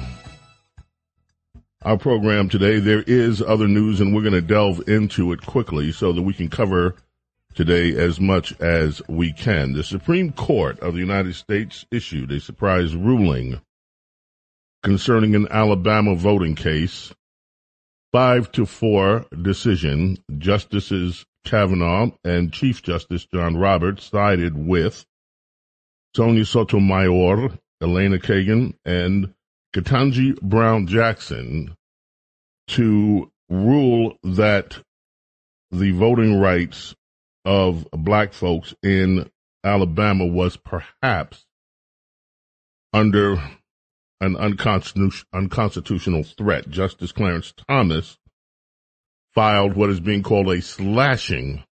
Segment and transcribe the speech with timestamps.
[1.83, 2.81] our program today.
[2.81, 6.33] There is other news, and we're going to delve into it quickly so that we
[6.33, 6.97] can cover
[7.55, 9.75] today as much as we can.
[9.75, 13.61] The Supreme Court of the United States issued a surprise ruling
[14.83, 17.13] concerning an Alabama voting case.
[18.11, 20.17] Five to four decision.
[20.39, 25.05] Justices Kavanaugh and Chief Justice John Roberts sided with
[26.17, 27.51] Sonia Sotomayor
[27.83, 29.35] Elena Kagan, and
[29.75, 31.75] Ketanji Brown Jackson
[32.69, 34.79] to rule that
[35.71, 36.95] the voting rights
[37.45, 39.29] of black folks in
[39.65, 41.45] Alabama was perhaps
[42.93, 43.43] under
[44.21, 46.69] an unconstitutional threat.
[46.69, 48.19] Justice Clarence Thomas
[49.35, 51.65] filed what is being called a slashing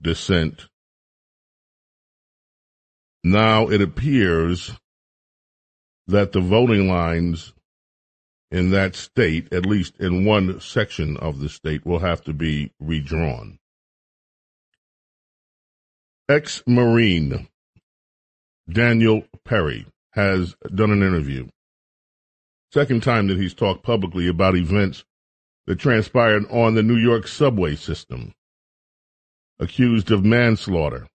[0.00, 0.66] dissent.
[3.24, 4.72] Now it appears
[6.08, 7.52] that the voting lines
[8.50, 12.72] in that state, at least in one section of the state, will have to be
[12.80, 13.58] redrawn.
[16.28, 17.46] Ex Marine
[18.70, 21.46] Daniel Perry has done an interview.
[22.72, 25.04] Second time that he's talked publicly about events
[25.66, 28.32] that transpired on the New York subway system,
[29.58, 31.06] accused of manslaughter.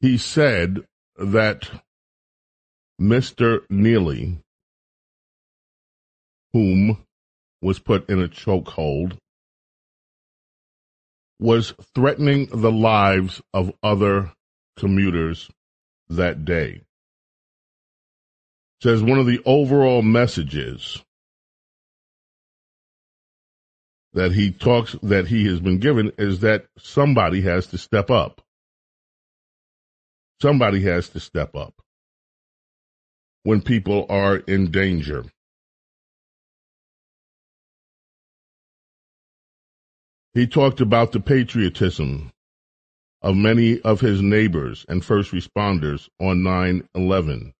[0.00, 0.80] He said
[1.16, 1.68] that
[3.02, 3.62] Mr.
[3.68, 4.38] Neely,
[6.52, 7.04] whom
[7.60, 9.18] was put in a chokehold,
[11.40, 14.32] was threatening the lives of other
[14.76, 15.50] commuters
[16.10, 16.82] that day.
[18.80, 21.02] Says one of the overall messages
[24.12, 28.40] that he talks that he has been given is that somebody has to step up.
[30.40, 31.81] Somebody has to step up
[33.44, 35.24] when people are in danger.
[40.34, 42.30] He talked about the patriotism
[43.20, 47.52] of many of his neighbors and first responders on 9 11.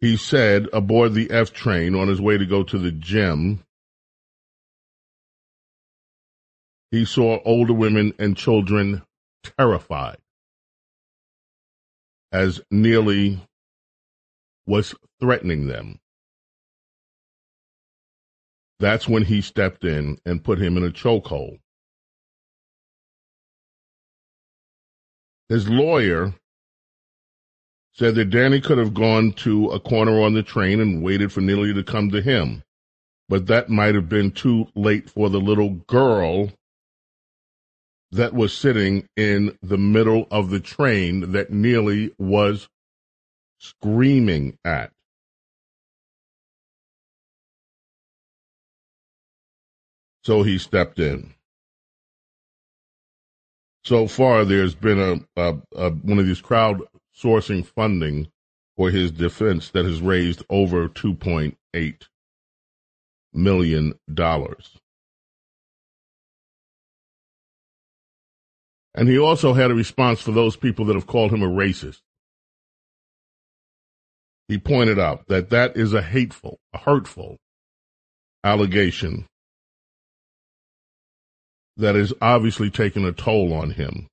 [0.00, 3.64] He said aboard the F train on his way to go to the gym,
[6.90, 9.02] he saw older women and children
[9.58, 10.18] terrified
[12.34, 13.40] as Neely
[14.66, 16.00] was threatening them.
[18.80, 21.60] That's when he stepped in and put him in a chokehold.
[25.48, 26.34] His lawyer
[27.92, 31.40] said that Danny could have gone to a corner on the train and waited for
[31.40, 32.64] Neely to come to him,
[33.28, 36.50] but that might have been too late for the little girl
[38.14, 42.68] that was sitting in the middle of the train that Neely was
[43.58, 44.92] screaming at.
[50.24, 51.34] So he stepped in.
[53.84, 58.28] So far, there's been a, a, a one of these crowdsourcing funding
[58.76, 61.56] for his defense that has raised over 2.8
[63.34, 64.78] million dollars.
[68.94, 72.00] And he also had a response for those people that have called him a racist.
[74.46, 77.38] He pointed out that that is a hateful, a hurtful
[78.44, 79.26] allegation
[81.76, 84.06] that has obviously taken a toll on him.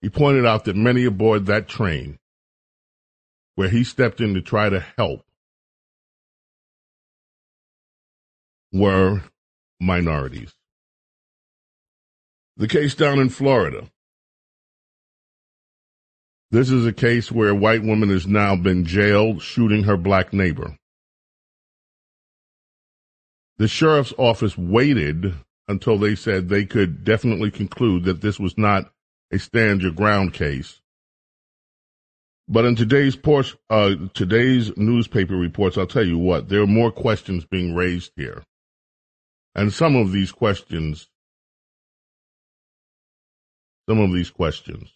[0.00, 2.18] He pointed out that many aboard that train,
[3.56, 5.22] where he stepped in to try to help,
[8.72, 9.22] were
[9.80, 10.52] minorities.
[12.58, 13.84] The case down in Florida.
[16.50, 20.32] This is a case where a white woman has now been jailed shooting her black
[20.32, 20.78] neighbor.
[23.58, 25.34] The sheriff's office waited
[25.68, 28.90] until they said they could definitely conclude that this was not
[29.30, 30.80] a stand your ground case.
[32.48, 33.18] But in today's
[33.68, 38.44] uh, today's newspaper reports, I'll tell you what, there are more questions being raised here.
[39.54, 41.08] And some of these questions
[43.88, 44.92] some of these questions.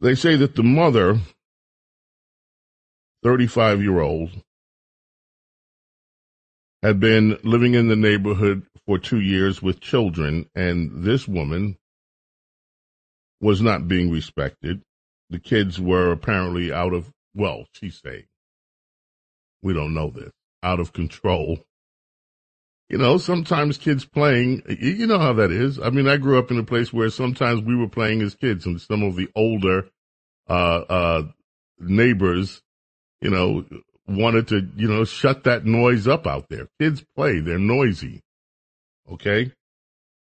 [0.00, 1.18] They say that the mother,
[3.22, 4.30] 35 year old,
[6.82, 11.76] had been living in the neighborhood for two years with children, and this woman
[13.40, 14.82] was not being respected.
[15.30, 18.24] The kids were apparently out of, well, she's saying,
[19.62, 20.32] we don't know this,
[20.62, 21.64] out of control
[22.88, 25.80] you know, sometimes kids playing, you know how that is.
[25.80, 28.66] I mean, I grew up in a place where sometimes we were playing as kids
[28.66, 29.88] and some of the older,
[30.48, 31.22] uh, uh,
[31.78, 32.62] neighbors,
[33.20, 33.64] you know,
[34.06, 36.68] wanted to, you know, shut that noise up out there.
[36.78, 38.22] Kids play, they're noisy.
[39.10, 39.52] Okay.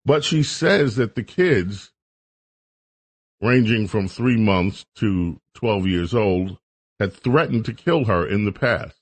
[0.05, 1.91] But she says that the kids,
[3.41, 6.59] ranging from three months to 12 years old,
[7.01, 9.02] had threatened to kill her in the past.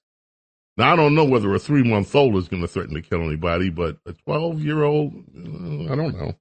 [0.81, 3.21] Now, I don't know whether a three month old is going to threaten to kill
[3.21, 6.33] anybody, but a 12 year old, uh, I don't know.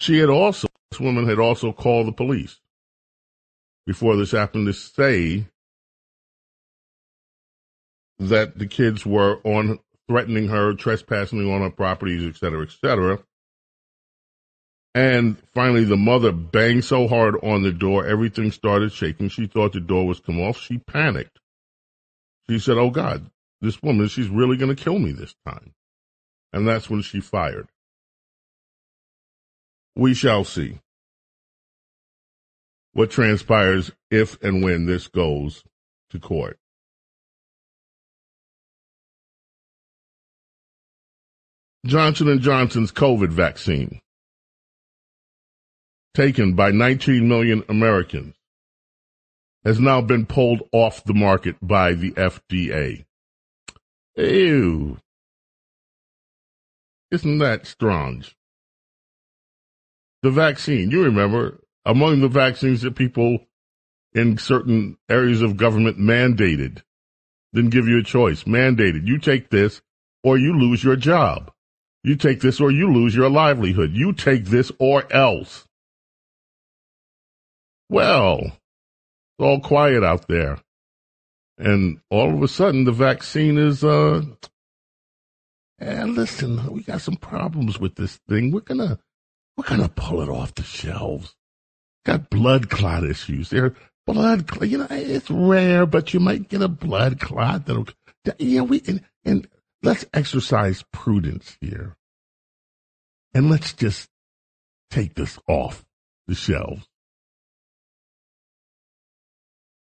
[0.00, 2.60] She had also, this woman had also called the police
[3.86, 5.46] before this happened to say
[8.18, 13.18] that the kids were on threatening her, trespassing on her properties, et cetera, et cetera.
[14.94, 19.30] And finally, the mother banged so hard on the door, everything started shaking.
[19.30, 20.60] She thought the door was come off.
[20.60, 21.37] She panicked.
[22.48, 23.30] She said, Oh God,
[23.60, 25.74] this woman, she's really going to kill me this time.
[26.52, 27.68] And that's when she fired.
[29.94, 30.78] We shall see
[32.92, 35.62] what transpires if and when this goes
[36.10, 36.58] to court.
[41.84, 44.00] Johnson & Johnson's COVID vaccine
[46.14, 48.34] taken by 19 million Americans
[49.64, 53.04] has now been pulled off the market by the FDA.
[54.16, 54.98] Ew.
[57.10, 58.36] Isn't that strange?
[60.22, 63.38] The vaccine, you remember, among the vaccines that people
[64.14, 66.82] in certain areas of government mandated,
[67.52, 69.06] didn't give you a choice, mandated.
[69.06, 69.80] You take this
[70.22, 71.52] or you lose your job.
[72.02, 73.92] You take this or you lose your livelihood.
[73.92, 75.66] You take this or else.
[77.88, 78.52] Well,
[79.38, 80.58] all quiet out there.
[81.56, 84.22] And all of a sudden, the vaccine is, uh,
[85.78, 88.52] and listen, we got some problems with this thing.
[88.52, 88.98] We're gonna,
[89.56, 91.34] we're gonna pull it off the shelves.
[92.04, 93.50] Got blood clot issues.
[93.50, 93.74] There,
[94.06, 94.68] blood, clot.
[94.68, 97.88] you know, it's rare, but you might get a blood clot that'll,
[98.38, 99.48] you know, we, and, and
[99.82, 101.96] let's exercise prudence here.
[103.34, 104.08] And let's just
[104.90, 105.84] take this off
[106.26, 106.87] the shelves.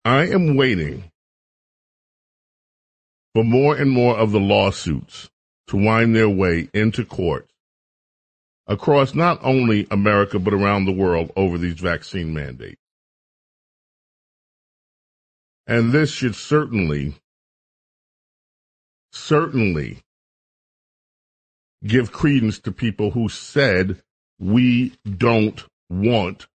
[0.07, 1.11] I am waiting
[3.35, 5.29] for more and more of the lawsuits
[5.67, 7.49] to wind their way into court
[8.67, 12.79] across not only America but around the world over these vaccine mandates.
[15.67, 17.15] And this should certainly,
[19.11, 19.97] certainly
[21.85, 24.01] give credence to people who said
[24.39, 26.47] we don't want.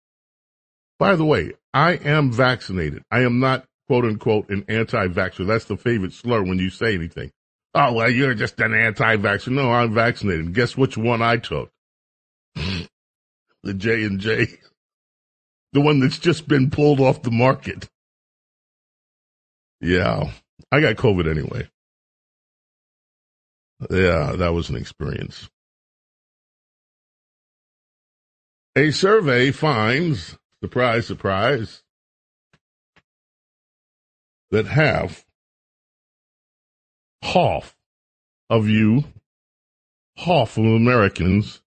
[0.98, 3.02] By the way, I am vaccinated.
[3.10, 5.46] I am not quote unquote an anti-vaxxer.
[5.46, 7.30] That's the favorite slur when you say anything.
[7.74, 9.48] Oh, well, you're just an anti-vaxxer.
[9.48, 10.54] No, I'm vaccinated.
[10.54, 11.70] Guess which one I took?
[12.54, 14.46] the J and J.
[15.72, 17.88] The one that's just been pulled off the market.
[19.80, 20.30] Yeah.
[20.70, 21.68] I got COVID anyway.
[23.90, 25.48] Yeah, that was an experience.
[28.76, 31.82] A survey finds, surprise, surprise,
[34.52, 35.24] that half,
[37.20, 37.76] half
[38.48, 39.02] of you,
[40.16, 41.60] half of Americans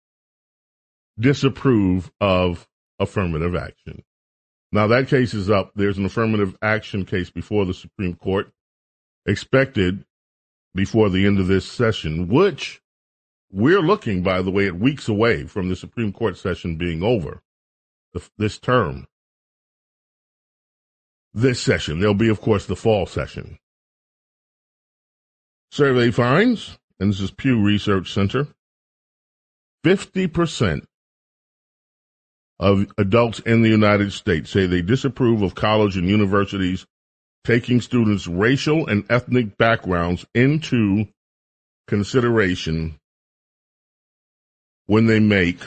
[1.18, 2.68] disapprove of
[3.00, 4.04] affirmative action.
[4.70, 5.72] Now that case is up.
[5.74, 8.52] There's an affirmative action case before the Supreme Court
[9.26, 10.04] expected
[10.72, 12.80] before the end of this session, which
[13.50, 17.40] we're looking, by the way, at weeks away from the Supreme Court session being over
[18.38, 19.06] this term.
[21.32, 22.00] This session.
[22.00, 23.58] There'll be, of course, the fall session.
[25.70, 28.46] Survey finds, and this is Pew Research Center,
[29.84, 30.84] 50%
[32.60, 36.86] of adults in the United States say they disapprove of college and universities
[37.44, 41.06] taking students' racial and ethnic backgrounds into
[41.86, 42.98] consideration
[44.86, 45.58] when they make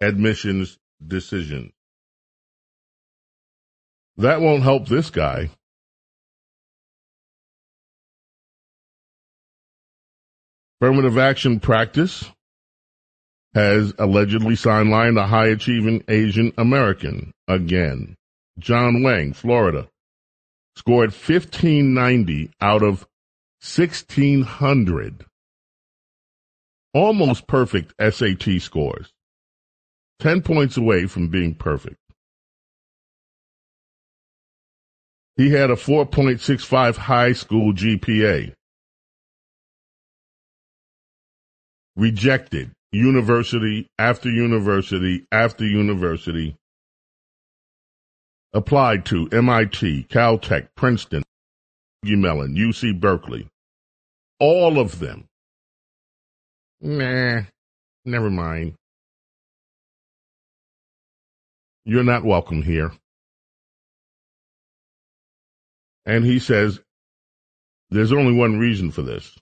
[0.00, 1.72] admissions decisions.
[4.16, 5.50] That won't help this guy.
[10.80, 12.30] Affirmative action practice
[13.54, 18.16] has allegedly sidelined a high achieving Asian American again.
[18.58, 19.88] John Wang, Florida,
[20.76, 23.06] scored 1590 out of
[23.62, 25.24] 1600.
[26.92, 29.13] Almost perfect SAT scores.
[30.20, 31.96] 10 points away from being perfect.
[35.36, 38.52] He had a 4.65 high school GPA.
[41.96, 46.56] Rejected university after university after university
[48.52, 51.24] applied to MIT, Caltech, Princeton,
[52.04, 53.48] Mellon, UC Berkeley.
[54.38, 55.26] All of them.
[56.80, 57.42] Nah,
[58.04, 58.74] never mind.
[61.84, 62.92] You're not welcome here.
[66.06, 66.80] And he says
[67.90, 69.36] there's only one reason for this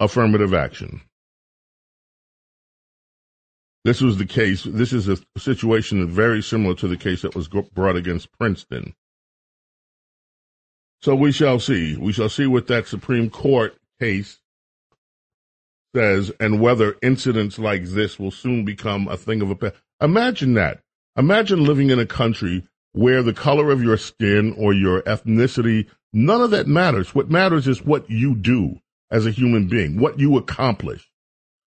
[0.00, 1.00] affirmative action.
[3.84, 4.64] This was the case.
[4.64, 8.94] This is a situation very similar to the case that was brought against Princeton.
[11.02, 11.96] So we shall see.
[11.96, 14.40] We shall see what that Supreme Court case
[15.94, 19.76] says and whether incidents like this will soon become a thing of a past.
[20.04, 20.80] Imagine that.
[21.16, 26.40] Imagine living in a country where the color of your skin or your ethnicity, none
[26.40, 27.14] of that matters.
[27.14, 28.78] What matters is what you do
[29.10, 31.08] as a human being, what you accomplish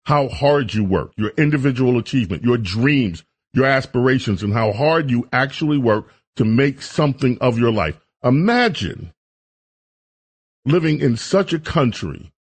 [0.05, 5.29] how hard you work, your individual achievement, your dreams, your aspirations, and how hard you
[5.33, 7.99] actually work to make something of your life.
[8.25, 9.13] Imagine
[10.65, 12.33] living in such a country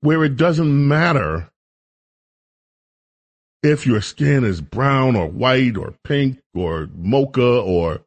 [0.00, 1.50] where it doesn't matter
[3.62, 8.00] if your skin is brown or white or pink or mocha or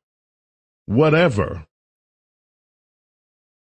[0.86, 1.66] whatever,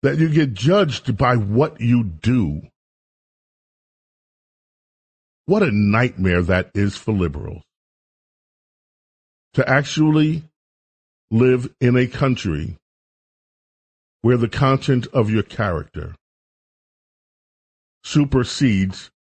[0.03, 2.63] that you get judged by what you do.
[5.47, 7.63] What a nightmare that is for liberals.
[9.55, 10.45] To actually
[11.31, 12.79] live in a country
[14.23, 16.15] where the content of your character
[18.03, 19.12] supersedes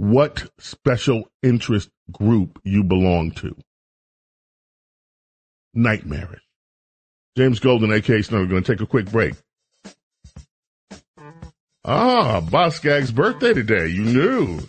[0.00, 3.54] what special interest group you belong to.
[5.74, 6.40] Nightmarish.
[7.36, 9.34] James Golden, aka Snow, we're going to take a quick break.
[11.84, 13.88] Ah, Boss Gag's birthday today.
[13.88, 14.60] You knew.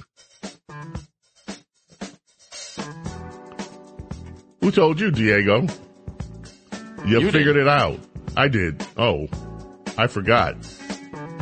[4.60, 5.66] Who told you, Diego?
[7.06, 7.62] You, you figured did.
[7.62, 8.00] it out.
[8.36, 8.86] I did.
[8.98, 9.30] Oh,
[9.98, 10.58] I forgot.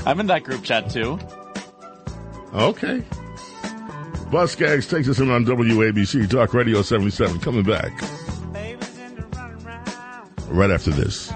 [0.05, 1.17] I'm in that group chat too.
[2.53, 3.03] Okay.
[4.31, 7.39] Bus Gags takes us in on WABC Talk Radio 77.
[7.39, 7.91] Coming back.
[10.49, 11.33] Right after this.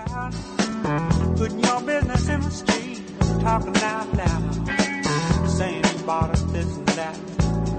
[1.36, 3.02] Putting your business in the street,
[3.42, 7.18] talking out loud, saying us this and that,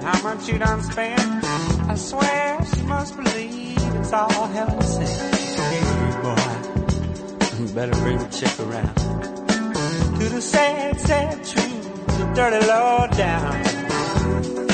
[0.02, 1.21] how much you done spent.
[1.21, 5.06] I swear she must believe it's all hell say.
[5.06, 8.94] Hey, boy, you better bring the chick around.
[10.18, 14.73] To the sad, sad truth, the dirty low down.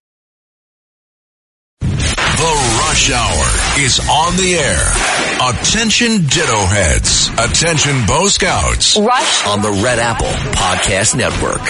[2.41, 5.51] The Rush Hour is on the air.
[5.53, 7.29] Attention Ditto Heads.
[7.37, 8.97] Attention Bo Scouts.
[8.97, 11.61] Rush on the Red Apple Podcast Network.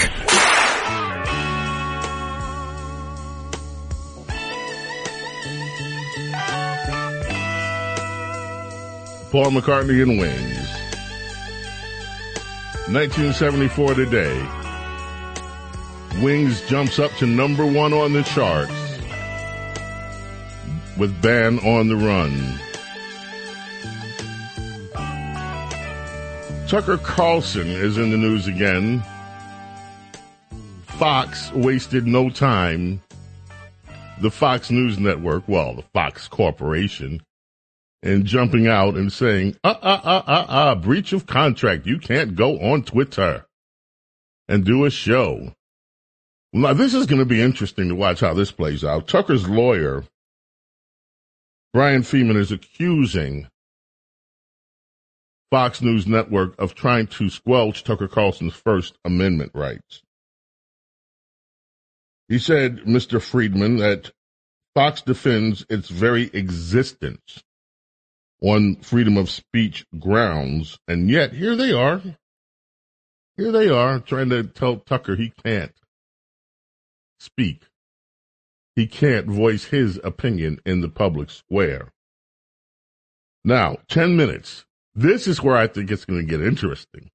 [9.30, 10.68] Paul McCartney and Wings.
[12.88, 14.48] 1974 today.
[16.22, 18.91] Wings jumps up to number one on the charts
[20.98, 22.58] with Band on the Run.
[26.68, 29.02] Tucker Carlson is in the news again.
[30.84, 33.02] Fox wasted no time.
[34.20, 37.22] The Fox News Network, well, the Fox Corporation,
[38.02, 41.86] and jumping out and saying, uh, uh, uh, uh, uh, breach of contract.
[41.86, 43.46] You can't go on Twitter
[44.48, 45.52] and do a show.
[46.52, 49.08] Now, this is going to be interesting to watch how this plays out.
[49.08, 50.04] Tucker's lawyer,
[51.72, 53.48] Bryan Freedman, is accusing
[55.50, 60.02] Fox News Network of trying to squelch Tucker Carlson's First Amendment rights.
[62.28, 63.20] He said, Mr.
[63.20, 64.10] Freedman, that
[64.74, 67.42] Fox defends its very existence
[68.42, 70.78] on freedom of speech grounds.
[70.88, 72.02] And yet here they are.
[73.36, 75.72] Here they are trying to tell Tucker he can't
[77.18, 77.62] speak.
[78.74, 81.92] He can't voice his opinion in the public square.
[83.44, 84.64] Now, 10 minutes.
[84.94, 87.10] This is where I think it's going to get interesting.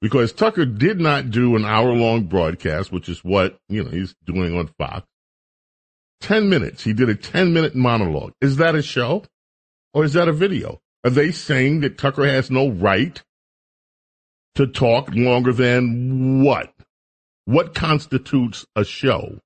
[0.00, 4.14] Because Tucker did not do an hour long broadcast, which is what, you know, he's
[4.24, 5.06] doing on Fox.
[6.20, 6.84] 10 minutes.
[6.84, 8.32] He did a 10 minute monologue.
[8.40, 9.24] Is that a show?
[9.94, 10.80] Or is that a video?
[11.04, 13.22] Are they saying that Tucker has no right
[14.54, 16.72] to talk longer than what?
[17.46, 19.38] What constitutes a show?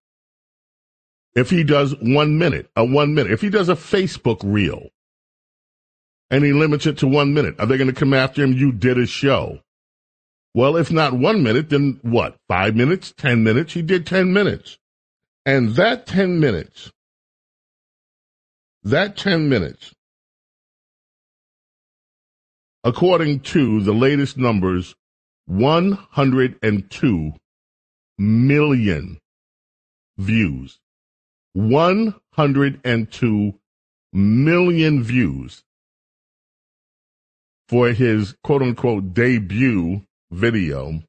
[1.35, 4.89] If he does one minute, a one minute, if he does a Facebook reel
[6.31, 8.53] and he limits it to one minute, are they going to come after him?
[8.53, 9.61] You did a show.
[10.55, 12.37] Well, if not one minute, then what?
[12.49, 13.15] Five minutes?
[13.17, 13.75] Ten minutes?
[13.75, 14.79] He did ten minutes.
[15.47, 16.91] And that ten minutes,
[18.83, 19.95] that ten minutes
[22.85, 24.95] according to the latest numbers,
[25.47, 27.33] 102
[28.19, 29.19] million
[30.19, 30.79] views.
[31.53, 33.55] 102
[34.13, 35.63] million views
[37.69, 41.03] for his quote unquote debut video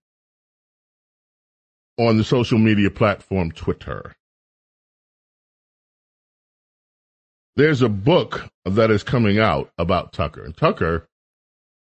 [1.98, 4.16] on the social media platform Twitter.
[7.56, 10.44] There's a book that is coming out about Tucker.
[10.44, 11.08] And Tucker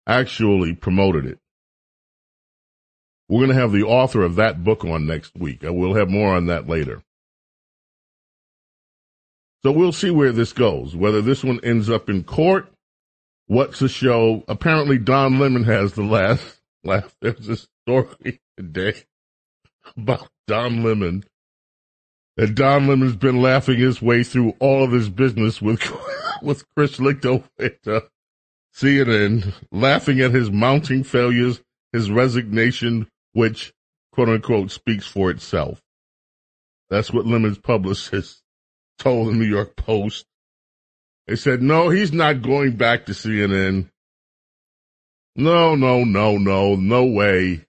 [0.05, 1.39] actually promoted it.
[3.29, 5.59] We're going to have the author of that book on next week.
[5.63, 7.01] We'll have more on that later.
[9.63, 12.71] So we'll see where this goes, whether this one ends up in court.
[13.45, 14.43] What's the show?
[14.47, 17.15] Apparently Don Lemon has the last laugh.
[17.21, 19.03] There's a story today
[19.95, 21.25] about Don Lemon.
[22.37, 25.81] And Don Lemon's been laughing his way through all of his business with,
[26.41, 27.43] with Chris Lichter
[28.73, 33.73] CNN laughing at his mounting failures, his resignation, which
[34.11, 35.81] quote unquote speaks for itself.
[36.89, 38.40] That's what Lemon's publicist
[39.01, 40.25] told the New York Post.
[41.27, 43.89] They said, no, he's not going back to CNN.
[45.35, 47.65] No, no, no, no, no way.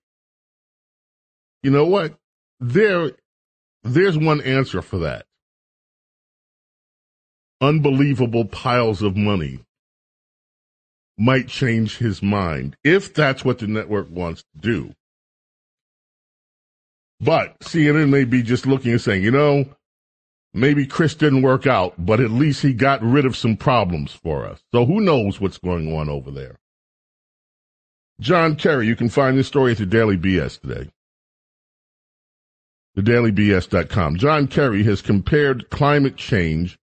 [1.63, 2.15] You know what?
[2.61, 3.13] There,
[3.83, 5.25] there's one answer for that.
[7.61, 9.61] Unbelievable piles of money
[11.17, 14.93] might change his mind if that's what the network wants to do.
[17.21, 19.67] But CNN may be just looking and saying, you know,
[20.55, 24.47] maybe Chris didn't work out, but at least he got rid of some problems for
[24.47, 24.63] us.
[24.73, 26.59] So who knows what's going on over there?
[28.21, 30.91] John Kerry, you can find this story at the Daily BS today.
[32.97, 34.17] TheDailyBS.com.
[34.17, 36.79] John Kerry has compared climate change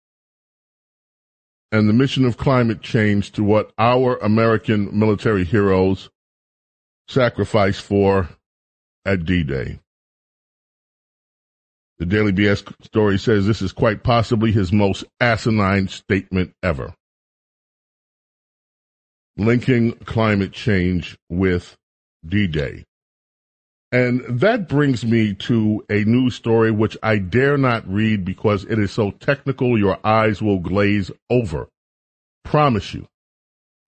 [1.72, 6.10] and the mission of climate change to what our American military heroes
[7.08, 8.28] sacrificed for
[9.04, 9.80] at D-Day.
[11.98, 16.94] The Daily BS story says this is quite possibly his most asinine statement ever.
[19.36, 21.76] Linking climate change with
[22.26, 22.84] D-Day.
[23.92, 28.78] And that brings me to a news story which I dare not read because it
[28.80, 31.68] is so technical your eyes will glaze over.
[32.42, 33.06] Promise you.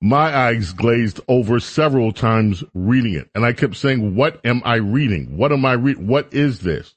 [0.01, 3.29] My eyes glazed over several times reading it.
[3.35, 5.37] And I kept saying, what am I reading?
[5.37, 6.07] What am I reading?
[6.07, 6.95] What is this?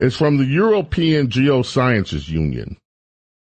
[0.00, 2.78] It's from the European Geosciences Union.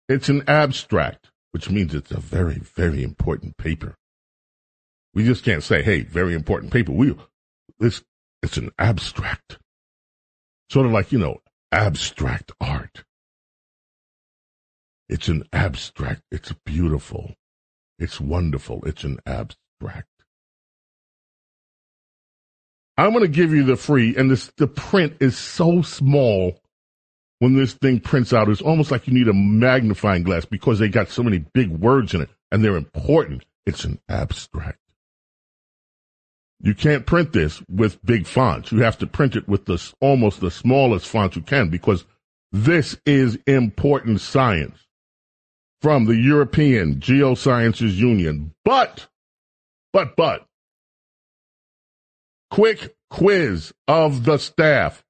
[0.09, 3.95] It's an abstract, which means it's a very, very important paper.
[5.13, 6.91] We just can't say, hey, very important paper.
[6.91, 7.15] We,
[7.79, 8.03] this
[8.41, 9.57] it's an abstract.
[10.69, 13.05] Sort of like, you know, abstract art.
[15.07, 16.23] It's an abstract.
[16.29, 17.35] It's beautiful.
[17.99, 18.83] It's wonderful.
[18.85, 20.07] It's an abstract.
[22.97, 26.59] I'm going to give you the free, and this, the print is so small
[27.39, 28.49] when this thing prints out.
[28.49, 32.13] It's almost like you need a magnifying glass because they got so many big words
[32.13, 33.43] in it and they're important.
[33.65, 34.79] It's an abstract.
[36.61, 38.71] You can't print this with big fonts.
[38.71, 42.05] You have to print it with the almost the smallest font you can because
[42.53, 44.77] this is important science
[45.81, 48.53] from the European Geosciences Union.
[48.63, 49.07] But,
[49.91, 50.45] but, but,
[52.53, 55.03] quick quiz of the staff.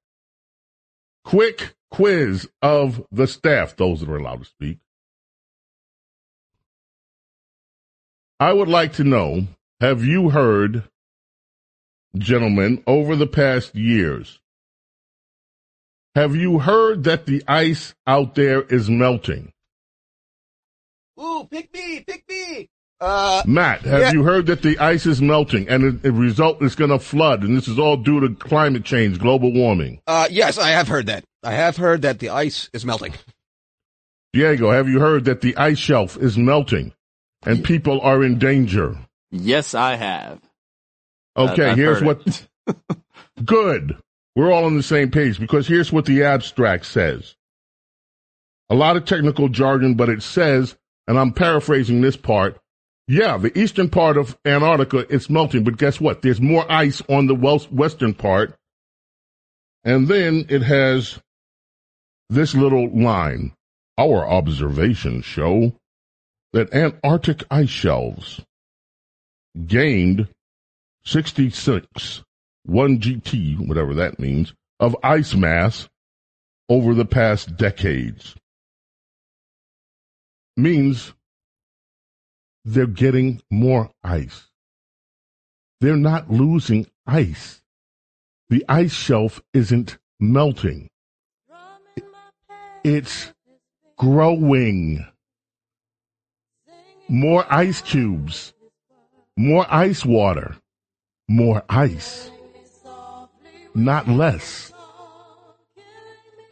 [1.24, 4.78] Quick quiz of the staff, those that are allowed to speak.
[8.40, 9.46] I would like to know,
[9.80, 10.84] have you heard
[12.16, 14.40] gentlemen, over the past years.
[16.14, 19.52] Have you heard that the ice out there is melting?
[21.20, 22.70] Ooh, pick me, pick me.
[23.00, 24.12] Uh, Matt, have yeah.
[24.12, 27.56] you heard that the ice is melting and the result is going to flood and
[27.56, 30.00] this is all due to climate change, global warming?
[30.06, 31.24] Uh, yes, I have heard that.
[31.42, 33.14] I have heard that the ice is melting.
[34.32, 36.92] Diego, have you heard that the ice shelf is melting
[37.44, 38.96] and people are in danger?
[39.30, 40.40] Yes, I have.
[41.36, 42.46] Okay, I've here's what.
[43.44, 43.96] good.
[44.36, 47.36] We're all on the same page because here's what the abstract says.
[48.70, 50.76] A lot of technical jargon, but it says,
[51.06, 52.58] and I'm paraphrasing this part.
[53.06, 56.22] Yeah, the eastern part of Antarctica is melting, but guess what?
[56.22, 58.54] There's more ice on the western part.
[59.84, 61.18] And then it has
[62.30, 63.52] this little line.
[63.98, 65.74] Our observations show
[66.52, 68.40] that Antarctic ice shelves
[69.66, 70.28] gained
[71.04, 72.22] 66,
[72.64, 75.88] 1 GT, whatever that means, of ice mass
[76.68, 78.34] over the past decades.
[80.56, 81.12] Means
[82.64, 84.48] they're getting more ice.
[85.80, 87.60] They're not losing ice.
[88.48, 90.88] The ice shelf isn't melting.
[92.82, 93.32] It's
[93.96, 95.06] growing.
[97.08, 98.52] More ice cubes.
[99.36, 100.56] More ice water
[101.28, 102.30] more ice,
[103.74, 104.72] not less.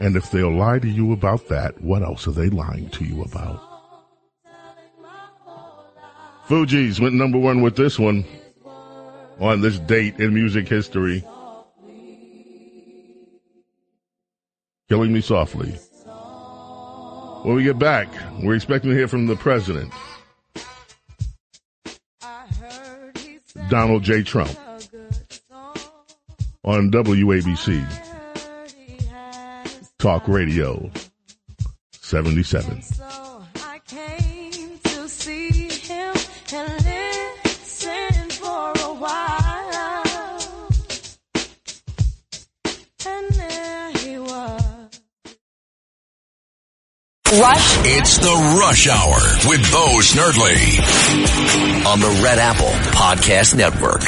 [0.01, 3.23] And if they'll lie to you about that, what else are they lying to you
[3.23, 3.72] about?
[6.53, 8.27] Fugees went number one with this one
[9.41, 11.25] on this date in music history.
[14.91, 15.71] Killing Me Softly.
[17.45, 18.07] When we get back,
[18.43, 19.91] we're expecting to hear from the president.
[23.71, 24.23] Donald J.
[24.23, 24.55] Trump
[26.65, 27.83] on WABC
[29.99, 30.91] Talk Radio
[31.93, 33.12] 77.
[47.43, 47.77] Rush.
[47.85, 50.79] It's the Rush Hour with Bo Snerdley
[51.85, 54.03] on the Red Apple Podcast Network.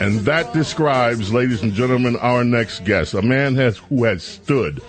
[0.00, 4.80] And that describes, ladies and gentlemen, our next guest, a man has, who has stood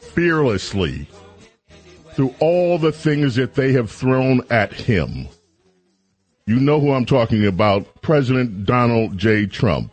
[0.00, 1.06] fearlessly
[2.16, 5.28] through all the things that they have thrown at him.
[6.46, 9.46] You know who I'm talking about, President Donald J.
[9.46, 9.92] Trump.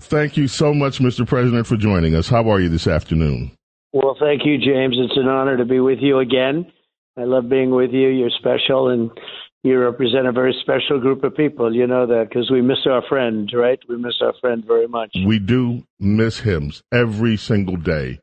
[0.00, 1.26] Thank you so much, Mr.
[1.26, 2.28] President, for joining us.
[2.28, 3.50] How are you this afternoon?
[3.92, 4.96] Well, thank you, James.
[4.98, 6.72] It's an honor to be with you again.
[7.18, 8.08] I love being with you.
[8.08, 9.10] You're special, and
[9.64, 11.74] you represent a very special group of people.
[11.74, 13.78] You know that because we miss our friend, right?
[13.88, 15.14] We miss our friend very much.
[15.26, 18.20] We do miss him every single day.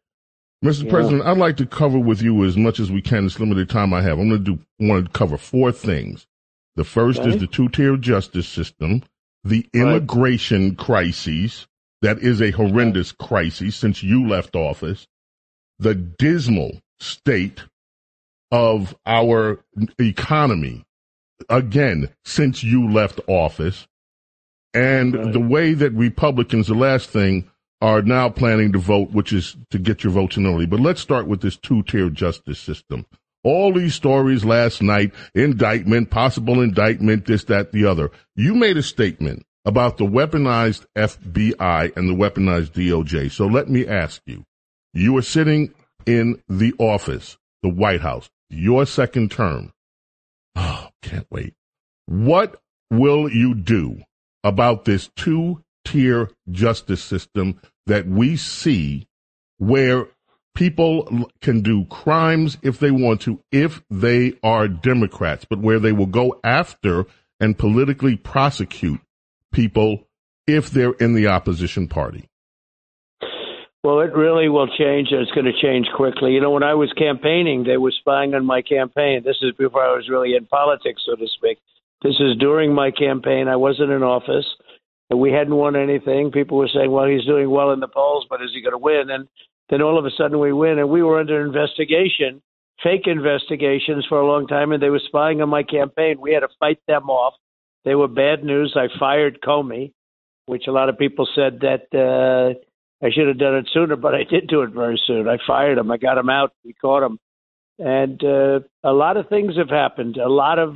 [0.63, 0.85] Mr.
[0.85, 0.89] Yeah.
[0.89, 3.93] President, I'd like to cover with you as much as we can this limited time
[3.93, 4.17] I have.
[4.19, 6.25] I'm going to do want to cover four things.
[6.75, 7.29] The first Okay.
[7.29, 9.03] is the two-tier justice system,
[9.43, 11.67] the immigration crisis
[12.01, 15.07] that is a horrendous crisis since you left office,
[15.79, 17.63] the dismal state
[18.51, 19.59] of our
[19.99, 20.83] economy
[21.49, 23.87] again since you left office,
[24.73, 25.33] and Right.
[25.33, 27.49] the way that Republicans, the last thing,
[27.81, 30.65] are now planning to vote, which is to get your votes in early.
[30.65, 33.05] But let's start with this two-tier justice system.
[33.43, 38.11] All these stories last night, indictment, possible indictment, this, that, the other.
[38.35, 43.31] You made a statement about the weaponized FBI and the weaponized DOJ.
[43.31, 44.45] So let me ask you,
[44.93, 45.73] you are sitting
[46.05, 49.73] in the office, the White House, your second term.
[50.55, 51.53] Oh, can't wait.
[52.05, 54.01] What will you do
[54.43, 59.07] about this two tier justice system that we see
[59.57, 60.07] where
[60.55, 65.91] people can do crimes if they want to, if they are Democrats, but where they
[65.91, 67.05] will go after
[67.39, 68.99] and politically prosecute
[69.51, 70.03] people
[70.47, 72.29] if they're in the opposition party?
[73.83, 75.09] Well, it really will change.
[75.11, 76.31] and It's going to change quickly.
[76.31, 79.21] You know, when I was campaigning, they were spying on my campaign.
[79.23, 81.59] This is before I was really in politics, so to speak.
[82.01, 83.47] This is during my campaign.
[83.47, 84.45] I wasn't in office.
[85.09, 86.31] We hadn't won anything.
[86.31, 88.77] People were saying, well, he's doing well in the polls, but is he going to
[88.77, 89.09] win?
[89.09, 89.27] And
[89.69, 92.41] then all of a sudden we win, and we were under investigation,
[92.81, 96.19] fake investigations for a long time, and they were spying on my campaign.
[96.19, 97.33] We had to fight them off.
[97.83, 98.75] They were bad news.
[98.75, 99.93] I fired Comey,
[100.47, 101.87] which a lot of people said that.
[101.93, 102.59] Uh,
[103.03, 105.27] I should have done it sooner, but I did do it very soon.
[105.27, 105.91] I fired him.
[105.91, 106.53] I got him out.
[106.63, 107.19] We caught him.
[107.77, 110.17] And uh, a lot of things have happened.
[110.17, 110.75] A lot of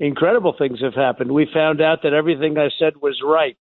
[0.00, 1.30] incredible things have happened.
[1.30, 3.56] We found out that everything I said was right,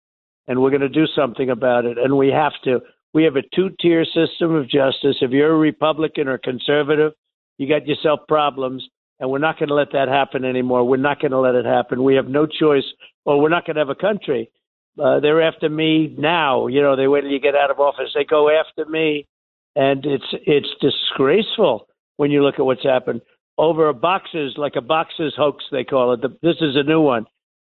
[0.47, 1.97] and we're going to do something about it.
[1.97, 2.79] And we have to.
[3.13, 5.17] We have a two tier system of justice.
[5.21, 7.13] If you're a Republican or conservative,
[7.57, 8.88] you got yourself problems.
[9.19, 10.88] And we're not going to let that happen anymore.
[10.88, 12.03] We're not going to let it happen.
[12.03, 12.83] We have no choice,
[13.25, 14.51] or we're not going to have a country.
[15.01, 16.67] Uh, they're after me now.
[16.67, 18.12] You know, they wait till you get out of office.
[18.13, 19.25] They go after me,
[19.75, 23.21] and it's it's disgraceful when you look at what's happened
[23.57, 26.21] over boxes, like a boxes hoax they call it.
[26.21, 27.25] The, this is a new one.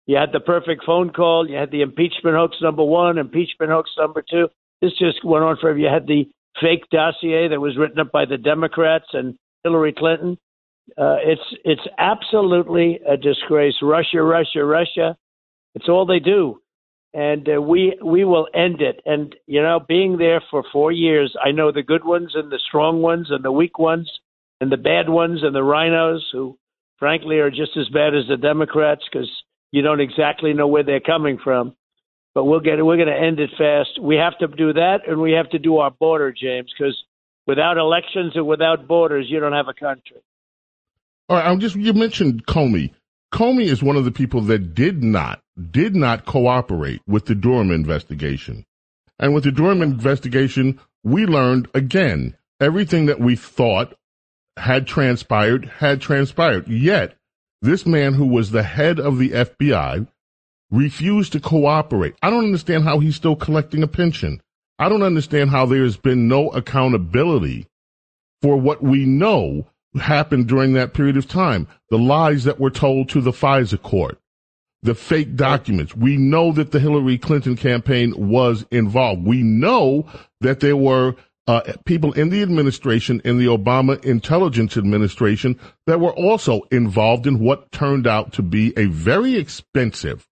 [0.06, 1.48] You had the perfect phone call.
[1.48, 4.48] You had the impeachment hoax number one, impeachment hoax number two.
[4.80, 5.78] This just went on forever.
[5.78, 6.28] You had the
[6.60, 10.38] fake dossier that was written up by the Democrats and Hillary Clinton.
[10.96, 13.74] Uh, it's it's absolutely a disgrace.
[13.82, 15.16] Russia, Russia, Russia.
[15.74, 16.60] It's all they do
[17.16, 19.00] and uh, we we will end it.
[19.06, 22.60] And you know, being there for four years, I know the good ones and the
[22.68, 24.10] strong ones and the weak ones
[24.60, 26.58] and the bad ones and the RINOs who,
[26.98, 29.30] frankly, are just as bad as the Democrats because
[29.76, 31.76] you don't exactly know where they're coming from.
[32.34, 32.82] But we'll get it.
[32.82, 34.00] We're going to end it fast.
[34.00, 36.96] We have to do that, and we have to do our border, James, because
[37.46, 40.16] without elections and without borders, you don't have a country.
[41.28, 42.94] All right, I'm just you mentioned Comey.
[43.34, 47.70] Comey is one of the people that did not did not cooperate with the Durham
[47.70, 48.64] investigation.
[49.18, 53.94] And with the Durham investigation, we learned again everything that we thought
[54.56, 56.68] had transpired had transpired.
[56.68, 57.15] Yet,
[57.62, 60.06] this man who was the head of the FBI
[60.70, 62.14] refused to cooperate.
[62.22, 64.40] I don't understand how he's still collecting a pension.
[64.78, 67.66] I don't understand how there's been no accountability
[68.42, 69.66] for what we know
[69.98, 71.66] happened during that period of time.
[71.90, 74.18] The lies that were told to the FISA court,
[74.82, 75.96] the fake documents.
[75.96, 79.24] We know that the Hillary Clinton campaign was involved.
[79.24, 80.06] We know
[80.40, 86.12] that there were uh, people in the administration, in the Obama intelligence administration, that were
[86.14, 90.26] also involved in what turned out to be a very expensive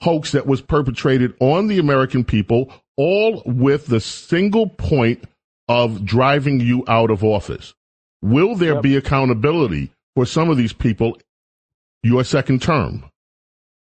[0.00, 5.24] hoax that was perpetrated on the American people, all with the single point
[5.68, 7.74] of driving you out of office.
[8.22, 8.82] Will there Yep.
[8.82, 11.18] be accountability for some of these people
[12.02, 13.04] your second term?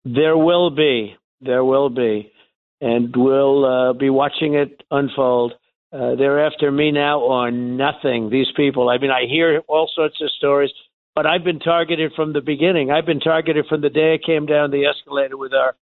[0.05, 1.17] There will be.
[1.41, 2.33] There will be.
[2.81, 5.55] And we'll uh, be watching it unfold.
[5.93, 8.31] Uh, they're after me now or nothing.
[8.31, 8.89] These people.
[8.89, 10.71] I mean, I hear all sorts of stories,
[11.15, 12.91] but I've been targeted from the beginning.
[12.91, 15.77] I've been targeted from the day I came down the escalator with our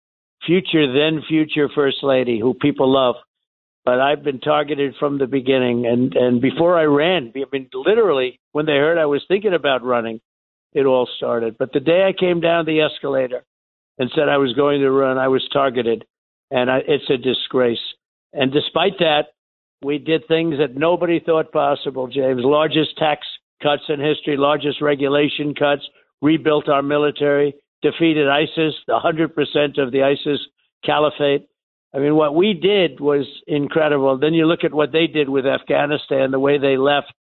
[0.46, 3.16] future, then future First Lady, who people love.
[3.84, 5.86] But I've been targeted from the beginning.
[5.86, 9.82] And, and before I ran, I mean, literally, when they heard I was thinking about
[9.82, 10.20] running,
[10.72, 11.56] it all started.
[11.58, 13.44] But the day I came down the escalator,
[13.98, 16.04] and said I was going to run, I was targeted,
[16.50, 17.78] and I, it's a disgrace.
[18.32, 19.26] And despite that,
[19.84, 22.08] we did things that nobody thought possible.
[22.08, 23.26] James, largest tax
[23.62, 25.82] cuts in history, largest regulation cuts,
[26.20, 30.40] rebuilt our military, defeated ISIS, 100% of the ISIS
[30.84, 31.46] caliphate.
[31.94, 34.18] I mean, what we did was incredible.
[34.18, 37.12] Then you look at what they did with Afghanistan, the way they left.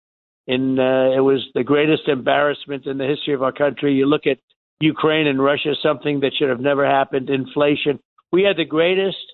[0.46, 3.94] In uh, it was the greatest embarrassment in the history of our country.
[3.94, 4.38] You look at
[4.80, 7.30] Ukraine and Russia, something that should have never happened.
[7.30, 8.00] Inflation.
[8.32, 9.24] We had the greatest.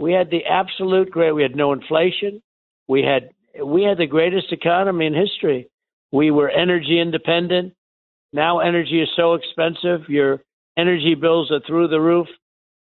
[0.00, 1.32] We had the absolute great.
[1.32, 2.42] We had no inflation.
[2.90, 3.30] We had
[3.64, 5.68] we had the greatest economy in history.
[6.10, 7.74] We were energy independent.
[8.32, 10.08] Now energy is so expensive.
[10.08, 10.42] Your
[10.76, 12.26] energy bills are through the roof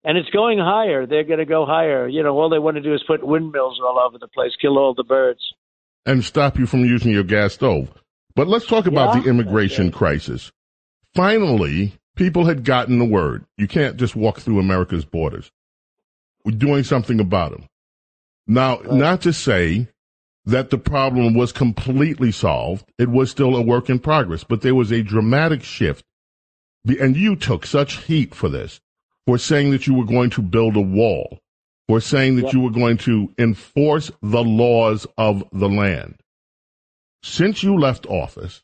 [0.05, 1.07] and it's going higher.
[1.07, 2.07] They're going to go higher.
[2.07, 4.79] You know, all they want to do is put windmills all over the place, kill
[4.79, 5.40] all the birds,
[6.07, 7.90] and stop you from using your gas stove.
[8.37, 9.23] But let's talk about Yeah.
[9.23, 10.53] the immigration crisis.
[11.16, 13.45] Finally, people had gotten the word.
[13.59, 15.51] You can't just walk through America's borders.
[16.45, 17.64] We're doing something about them.
[18.47, 19.88] Now, not to say
[20.46, 22.87] that the problem was completely solved.
[22.98, 26.04] It was still a work in progress, but there was a dramatic shift.
[26.87, 28.80] And you took such heat for this,
[29.26, 31.40] for saying that you were going to build a wall,
[31.88, 32.52] for saying that Yep.
[32.52, 36.14] you were going to enforce the laws of the land.
[37.24, 38.62] Since you left office,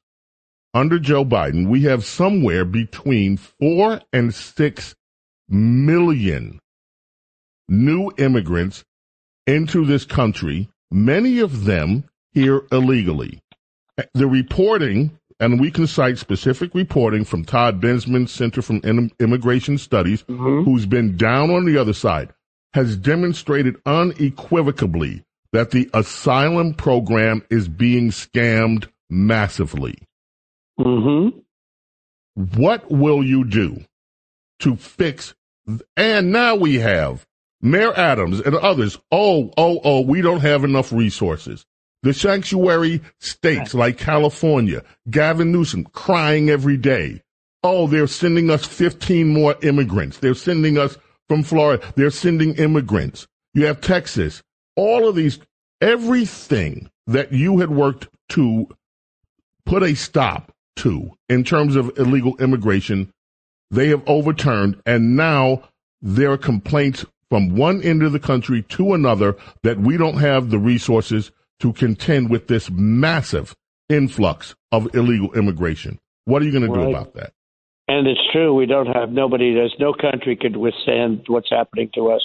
[0.73, 4.95] under Joe Biden, we have somewhere between four and six
[5.49, 6.61] million
[7.69, 8.85] new immigrants
[9.47, 13.41] into this country, many of them here illegally.
[14.15, 18.81] The reporting, and we can cite specific reporting from Todd Bensman Center from
[19.19, 22.33] Immigration Studies, who's been down on the other side,
[22.75, 29.99] has demonstrated unequivocally that the asylum program is being scammed massively.
[30.81, 31.39] Mm-hmm.
[32.57, 33.85] What will you do
[34.61, 35.35] to fix?
[35.99, 37.27] And now we have
[37.63, 38.99] Mayor Adams and others.
[39.11, 41.65] Oh, oh, oh, we don't have enough resources.
[42.03, 47.23] The sanctuary states like California, Gavin Newsom crying every day.
[47.63, 50.19] Oh, they're sending us 15 more immigrants.
[50.19, 50.99] They're sending us
[51.29, 51.93] from Florida.
[51.95, 53.29] They're sending immigrants.
[53.55, 54.43] You have Texas.
[54.75, 55.39] All of these,
[55.81, 58.67] everything that you had worked to
[59.65, 63.13] put a stop to in terms of illegal immigration,
[63.71, 65.63] they have overturned, and now
[66.01, 70.51] there are complaints from one end of the country to another that we don't have
[70.51, 73.57] the resources to contend with this massive
[73.89, 75.99] influx of illegal immigration.
[76.27, 77.33] What are you going to do about that?
[77.89, 78.53] And it's true.
[78.53, 79.55] We don't have nobody.
[79.55, 82.21] There's no country could withstand what's happening to us.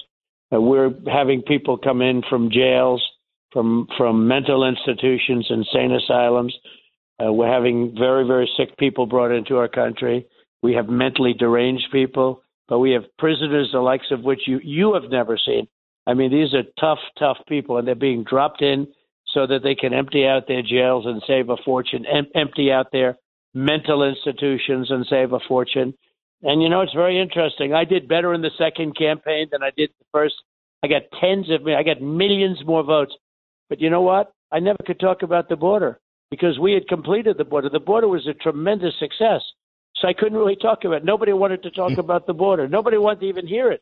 [0.54, 3.02] Uh, we're having people come in from jails,
[3.54, 6.54] from from mental institutions, insane asylums.
[7.18, 10.28] Uh, we're having very very sick people brought into our country.
[10.62, 14.94] We have mentally deranged people, but we have prisoners the likes of which you you
[14.94, 15.68] have never seen.
[16.06, 18.88] I mean, these are tough, tough people, and they're being dropped in
[19.34, 22.92] so that they can empty out their jails and save a fortune, em- empty out
[22.92, 23.18] their
[23.54, 25.94] mental institutions and save a fortune.
[26.44, 27.74] And you know, it's very interesting.
[27.74, 30.36] I did better in the second campaign than I did the first.
[30.84, 33.14] I got tens of, I got millions more votes.
[33.70, 34.32] But you know what?
[34.52, 36.00] I never could talk about the border
[36.32, 37.70] because we had completed the border.
[37.70, 39.42] The border was a tremendous success.
[40.02, 41.06] So I couldn't really talk about it.
[41.06, 42.68] Nobody wanted to talk about the border.
[42.68, 43.82] Nobody wanted to even hear it.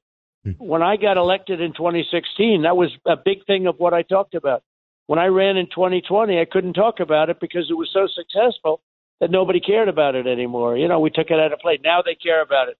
[0.59, 4.35] When I got elected in 2016, that was a big thing of what I talked
[4.35, 4.63] about.
[5.07, 8.81] When I ran in 2020, I couldn't talk about it because it was so successful
[9.19, 10.77] that nobody cared about it anymore.
[10.77, 11.79] You know, we took it out of play.
[11.83, 12.77] Now they care about it.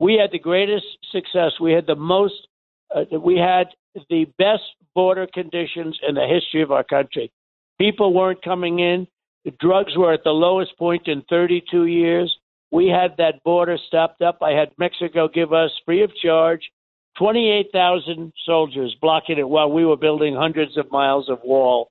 [0.00, 1.52] We had the greatest success.
[1.60, 2.48] We had the most,
[2.94, 3.68] uh, we had
[4.10, 4.62] the best
[4.94, 7.30] border conditions in the history of our country.
[7.78, 9.06] People weren't coming in.
[9.44, 12.34] The drugs were at the lowest point in 32 years.
[12.70, 14.38] We had that border stopped up.
[14.42, 16.62] I had Mexico give us free of charge
[17.18, 21.90] 28,000 soldiers blocking it while we were building hundreds of miles of wall.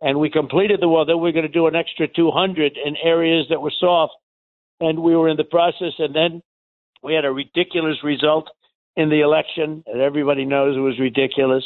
[0.00, 1.04] And we completed the wall.
[1.04, 4.14] Then we are going to do an extra 200 in areas that were soft.
[4.80, 5.92] And we were in the process.
[5.98, 6.42] And then
[7.02, 8.48] we had a ridiculous result
[8.96, 11.64] in the election, and everybody knows it was ridiculous.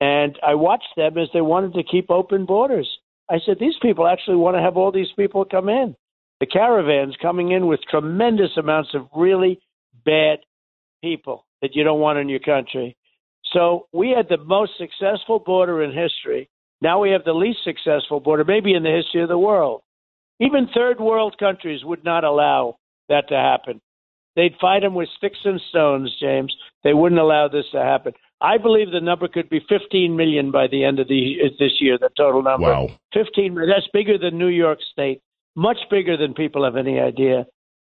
[0.00, 2.88] And I watched them as they wanted to keep open borders.
[3.30, 5.94] I said, these people actually want to have all these people come in.
[6.40, 9.60] The caravans coming in with tremendous amounts of really
[10.04, 10.38] bad
[11.02, 12.96] people that you don't want in your country.
[13.52, 16.48] So we had the most successful border in history.
[16.80, 19.82] Now we have the least successful border, maybe in the history of the world.
[20.38, 22.76] Even third world countries would not allow
[23.10, 23.80] that to happen.
[24.36, 26.54] They'd fight them with sticks and stones, James.
[26.84, 28.14] They wouldn't allow this to happen.
[28.40, 31.98] I believe the number could be 15 million by the end of the this year.
[31.98, 32.68] The total number.
[32.68, 32.88] Wow.
[33.12, 33.52] 15.
[33.54, 33.70] million.
[33.70, 35.20] That's bigger than New York State.
[35.56, 37.46] Much bigger than people have any idea.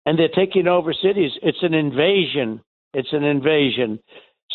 [0.06, 1.32] And they're taking over cities.
[1.42, 2.62] It's an invasion.
[2.94, 4.00] It's an invasion.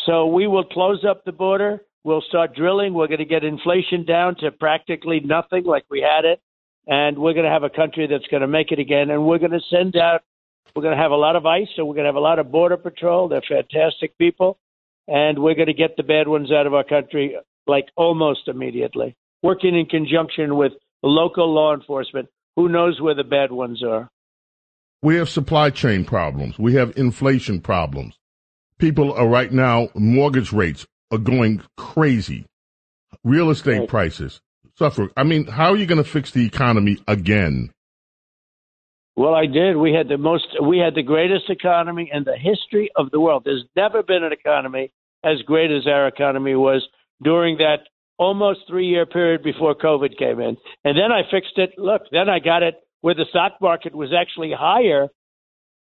[0.05, 1.81] So we will close up the border.
[2.03, 2.93] We'll start drilling.
[2.93, 6.39] We're going to get inflation down to practically nothing like we had it.
[6.87, 9.11] And we're going to have a country that's going to make it again.
[9.11, 10.21] And we're going to send out,
[10.75, 11.67] we're going to have a lot of ICE.
[11.75, 13.27] So we're going to have a lot of Border Patrol.
[13.27, 14.57] They're fantastic people.
[15.07, 17.35] and we're going to get the bad ones out of our country
[17.67, 20.73] like almost immediately, working in conjunction with
[21.03, 22.29] local law enforcement.
[22.61, 24.07] Who knows where the bad ones are?
[25.01, 26.59] We have supply chain problems.
[26.59, 28.19] We have inflation problems.
[28.77, 32.45] People are right now, mortgage rates are going crazy.
[33.23, 33.89] Real estate right.
[33.89, 34.41] prices
[34.75, 35.09] suffer.
[35.17, 37.71] I mean, how are you going to fix the economy again?
[39.15, 39.75] Well, I did.
[39.75, 43.41] We had the most, we had the greatest economy in the history of the world.
[43.43, 44.93] There's never been an economy
[45.23, 46.87] as great as our economy was
[47.23, 47.87] during that
[48.17, 50.57] almost three year period before COVID came in.
[50.83, 51.71] And then I fixed it.
[51.77, 55.07] Look, then I got it where the stock market was actually higher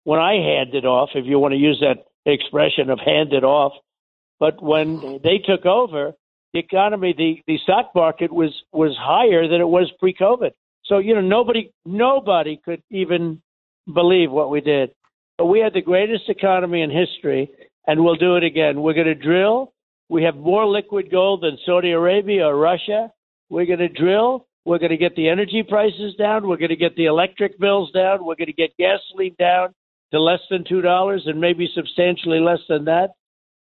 [0.04, 3.72] when I handed off, if you want to use that expression of handed off.
[4.38, 6.12] But when they took over,
[6.52, 10.50] the economy, the, the stock market was, was higher than it was pre COVID.
[10.86, 13.42] So, you know, nobody nobody could even
[13.92, 14.90] believe what we did.
[15.38, 17.50] But we had the greatest economy in history,
[17.86, 18.82] and we'll do it again.
[18.82, 19.72] We're going to drill.
[20.11, 23.12] We have more liquid gold than Saudi Arabia or Russia.
[23.48, 24.48] We're going to drill.
[24.64, 26.48] We're going to get the energy prices down.
[26.48, 28.24] We're going to get the electric bills down.
[28.24, 29.72] We're going to get gasoline down
[30.11, 33.11] to less than $2 and maybe substantially less than that.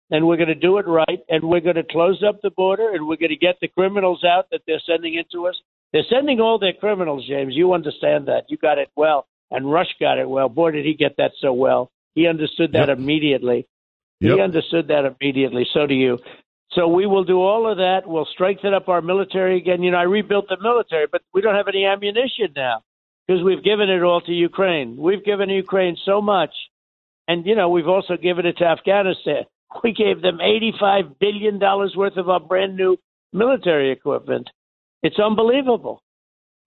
[0.10, 1.20] And we're going to do it right.
[1.28, 4.24] And we're going to close up the border and we're going to get the criminals
[4.24, 5.56] out that they're sending into us.
[5.92, 7.56] They're sending all their criminals, James.
[7.56, 8.44] You understand that.
[8.48, 9.28] You got it well.
[9.52, 10.48] And Rush got it well.
[10.48, 11.92] Boy, did he get that so well.
[12.16, 12.98] He understood that yep.
[12.98, 13.68] immediately.
[14.20, 14.36] Yep.
[14.36, 15.68] He understood that immediately.
[15.74, 16.20] So do you.
[16.72, 18.02] So we will do all of that.
[18.06, 19.84] We'll strengthen up our military again.
[19.84, 22.84] You know, I rebuilt the military, but we don't have any ammunition now
[23.28, 24.98] because we've given it all to Ukraine.
[24.98, 26.52] We've given Ukraine so much.
[27.28, 29.44] And, you know, we've also given it to Afghanistan.
[29.84, 32.98] We gave them $85 billion worth of our brand new
[33.34, 34.50] military equipment.
[35.04, 36.02] It's unbelievable.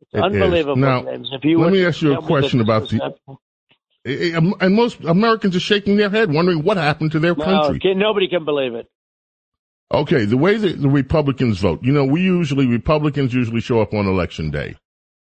[0.02, 1.30] It's it unbelievable, now, James.
[1.32, 3.14] If you let me ask you a question about the.
[4.04, 7.94] And most Americans are shaking their head, wondering what happened to their no, country.
[7.94, 8.86] Nobody can believe it.
[9.92, 13.92] Okay, the way that the Republicans vote, you know, we usually Republicans usually show up
[13.92, 14.76] on election day.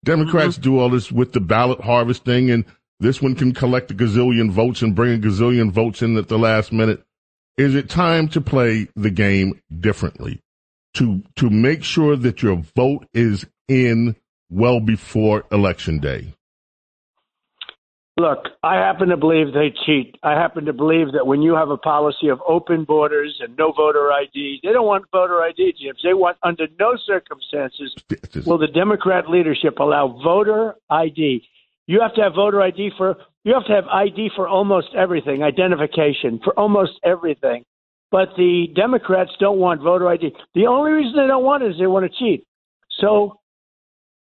[0.03, 0.63] Democrats mm-hmm.
[0.63, 2.65] do all this with the ballot harvesting, and
[2.99, 6.37] this one can collect a gazillion votes and bring a gazillion votes in at the
[6.37, 7.03] last minute.
[7.57, 10.41] Is it time to play the game differently?
[10.97, 14.15] to to make sure that your vote is in
[14.49, 16.33] well before election day?
[18.19, 20.17] Look, I happen to believe they cheat.
[20.23, 23.71] I happen to believe that when you have a policy of open borders and no
[23.71, 25.99] voter ID, they don't want voter ID, James.
[26.03, 27.93] They want, under no circumstances,
[28.47, 31.43] will the Democrat leadership allow voter ID.
[31.85, 35.43] You have to have voter ID for you have to have ID for almost everything,
[35.43, 37.63] identification for almost everything.
[38.09, 40.33] But the Democrats don't want voter ID.
[40.55, 42.45] The only reason they don't want it is they want to cheat.
[42.99, 43.39] So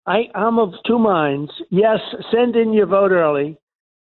[0.06, 1.52] I, I'm of two minds.
[1.70, 2.00] Yes,
[2.32, 3.58] send in your vote early,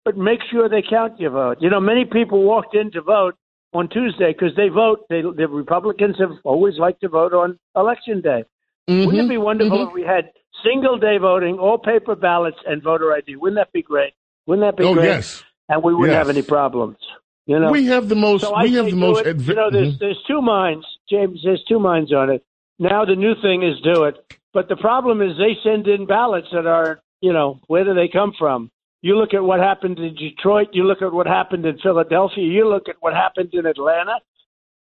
[0.09, 1.57] but make sure they count your vote.
[1.59, 3.35] You know, many people walked in to vote
[3.73, 5.05] on Tuesday because they vote.
[5.07, 8.43] They, the Republicans have always liked to vote on election day.
[8.89, 9.05] Mm-hmm.
[9.05, 9.89] Wouldn't it be wonderful mm-hmm.
[9.89, 10.31] if we had
[10.63, 13.35] single day voting, all paper ballots, and voter ID?
[13.35, 14.13] Wouldn't that be great?
[14.47, 15.05] Wouldn't that be oh, great?
[15.05, 15.43] Yes.
[15.67, 16.25] And we wouldn't yes.
[16.25, 16.97] have any problems.
[17.45, 18.41] You know, we have the most.
[18.41, 19.27] So we have the most.
[19.27, 19.97] Adv- you know, there's mm-hmm.
[19.99, 21.41] there's two minds, James.
[21.43, 22.43] There's two minds on it.
[22.79, 24.15] Now the new thing is do it,
[24.55, 28.07] but the problem is they send in ballots that are, you know, where do they
[28.07, 28.71] come from?
[29.01, 30.69] You look at what happened in Detroit.
[30.73, 32.43] You look at what happened in Philadelphia.
[32.43, 34.19] You look at what happened in Atlanta,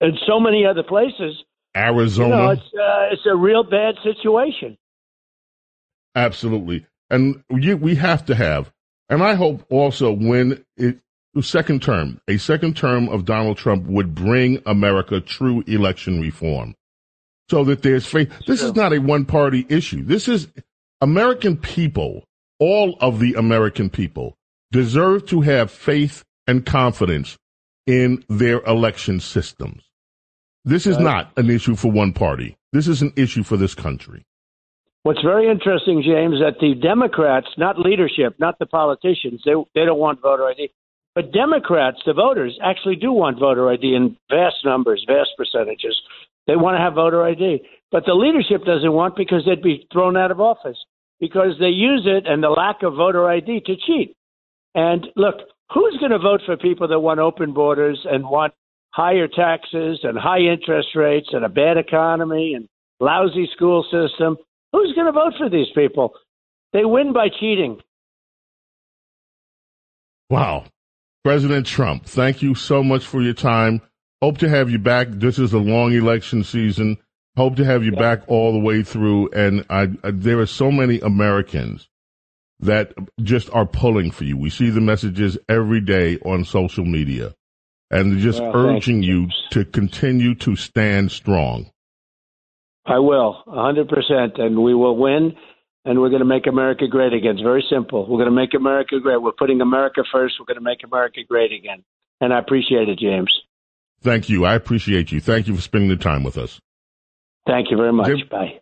[0.02, 1.44] and so many other places.
[1.76, 2.30] Arizona.
[2.30, 4.78] You know, it's uh, it's a real bad situation.
[6.16, 8.72] Absolutely, and you, we have to have,
[9.10, 11.00] and I hope also when it
[11.42, 16.76] second term, a second term of Donald Trump would bring America true election reform
[17.50, 18.32] so that there's faith.
[18.48, 20.04] This is not a one party issue.
[20.04, 20.48] This is
[21.02, 22.24] American people,
[22.60, 24.36] all of the American people
[24.72, 27.38] deserve to have faith and confidence
[27.88, 29.84] in their election systems.
[30.64, 32.58] This is not an issue for one party.
[32.74, 34.26] This is an issue for this country.
[35.04, 40.00] What's very interesting, James, that the Democrats, not leadership, not the politicians, they they don't
[40.00, 40.72] want voter ID.
[41.14, 45.96] But Democrats, the voters, actually do want voter ID in vast numbers, vast percentages.
[46.48, 47.62] They want to have voter ID.
[47.92, 50.78] But the leadership doesn't want because they'd be thrown out of office
[51.20, 54.16] because they use it and the lack of voter ID to cheat.
[54.74, 55.36] And look,
[55.74, 58.54] who's going to vote for people that want open borders and want
[58.92, 62.68] higher taxes and high interest rates and a bad economy and
[63.00, 64.38] lousy school system?
[64.74, 66.14] Who's going to vote for these people?
[66.74, 67.80] They win by cheating.
[70.30, 70.66] Wow.
[71.24, 73.82] President Trump, thank you so much for your time.
[74.22, 75.08] Hope to have you back.
[75.10, 76.98] This is a long election season.
[77.38, 79.30] Hope to have you back all the way through.
[79.32, 81.90] And I, I, there are so many Americans
[82.62, 84.38] that just are pulling for you.
[84.38, 87.34] We see the messages every day on social media.
[87.92, 91.70] and just Well, urging thank you to continue to stand strong.
[92.86, 95.36] I will, 100%, and we will win,
[95.86, 97.32] and we're going to make America great again.
[97.32, 98.08] It's very simple.
[98.08, 99.22] We're going to make America great.
[99.22, 100.36] We're putting America first.
[100.40, 101.84] We're going to make America great again.
[102.22, 103.32] And I appreciate it, James.
[104.02, 104.46] Thank you.
[104.46, 105.20] I appreciate you.
[105.20, 106.60] Thank you for spending the time with us.
[107.46, 108.08] Thank you very much.
[108.08, 108.60] Jim- Bye.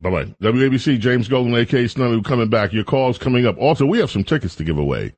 [0.00, 0.34] Bye bye.
[0.42, 2.72] WABC, James Golden, AK Snerdley coming back.
[2.72, 3.56] Your call's coming up.
[3.58, 5.14] Also, we have some tickets to give away.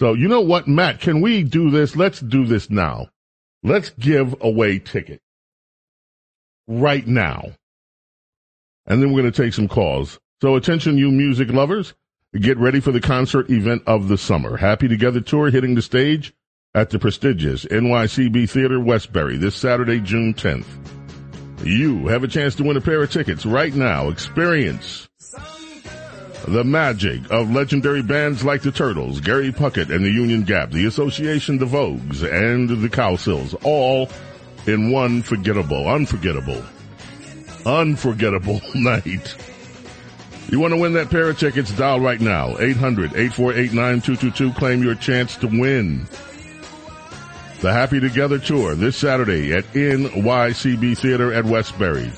[0.00, 1.00] So, you know what, Matt?
[1.00, 1.96] Can we do this?
[1.96, 3.08] Let's do this now.
[3.62, 5.22] Let's give away tickets
[6.68, 7.52] right now.
[8.86, 10.18] And then we're going to take some calls.
[10.42, 11.94] So, attention, you music lovers.
[12.38, 14.58] Get ready for the concert event of the summer.
[14.58, 16.34] Happy Together Tour hitting the stage
[16.74, 20.66] at the prestigious NYCB Theater Westbury this Saturday, June 10th.
[21.62, 24.08] You have a chance to win a pair of tickets right now.
[24.08, 25.08] Experience
[26.46, 30.86] the magic of legendary bands like the Turtles, Gary Puckett and the Union Gap, the
[30.86, 34.08] Association, the Vogues, and the Cowsills, all
[34.66, 36.62] in one forgettable, unforgettable,
[37.66, 39.36] unforgettable night.
[40.50, 41.70] You want to win that pair of tickets?
[41.72, 42.54] Dial right now.
[42.54, 44.56] 800-848-9222.
[44.56, 46.08] Claim your chance to win.
[47.60, 52.08] The Happy Together Tour this Saturday at NYCB Theater at Westbury.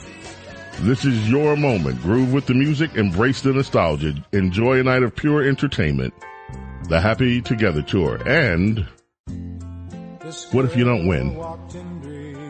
[0.80, 2.03] This is your moment.
[2.03, 6.12] Groove with the music, embrace the nostalgia, enjoy a night of pure entertainment.
[6.88, 8.16] The Happy Together Tour.
[8.28, 8.86] And
[10.53, 11.34] what if you don't win?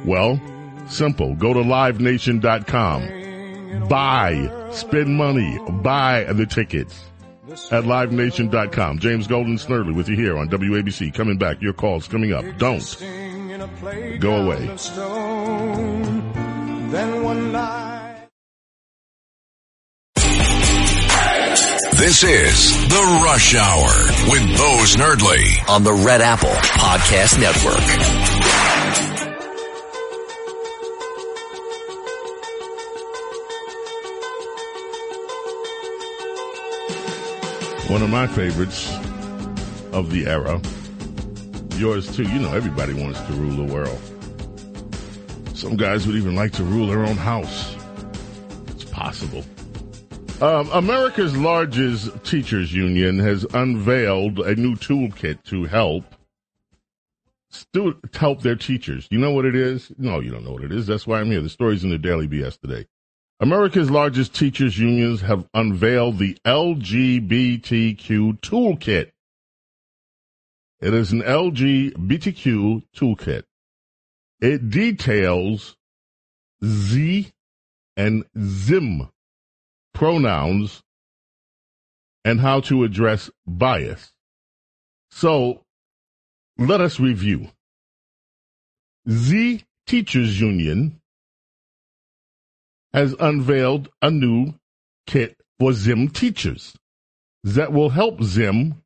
[0.04, 0.40] Well,
[0.88, 1.36] simple.
[1.36, 3.88] Go to livenation.com.
[3.88, 7.04] Buy, spend money, buy the tickets
[7.50, 8.98] at livenation.com.
[8.98, 11.12] James Golden Snerdley with you here on WABC.
[11.14, 11.60] Coming back.
[11.60, 12.44] Your calls coming up.
[12.58, 12.80] Don't
[14.20, 14.66] go away.
[16.90, 18.26] Then one night.
[22.00, 23.88] This is The Rush Hour
[24.30, 28.29] with Bo Snerdley on the Red Apple Podcast Network.
[37.90, 38.88] One of my favorites
[39.92, 40.60] of the era.
[41.76, 42.22] Yours too.
[42.22, 44.00] You know, everybody wants to rule the world.
[45.54, 47.74] Some guys would even like to rule their own house.
[48.68, 49.44] It's possible.
[50.40, 56.04] Um, America's largest teachers union has unveiled a new toolkit to help
[57.48, 59.08] stu- help their teachers.
[59.10, 59.90] You know what it is?
[59.98, 60.86] No, you don't know what it is.
[60.86, 61.40] That's why I'm here.
[61.40, 62.86] The story's in the Daily BS today.
[63.42, 69.12] America's largest teachers unions have unveiled the LGBTQ toolkit.
[70.80, 73.44] It is an LGBTQ toolkit.
[74.42, 75.74] It details
[76.62, 77.32] Z
[77.96, 79.08] and Zim
[79.94, 80.82] pronouns
[82.26, 84.12] and how to address bias.
[85.10, 85.62] So
[86.58, 87.48] let us review.
[89.08, 90.99] Z Teachers Union
[92.92, 94.54] has unveiled a new
[95.06, 96.74] kit for Zim teachers
[97.44, 98.82] that will help Zim